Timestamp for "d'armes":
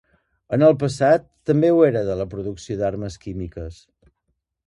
2.79-3.21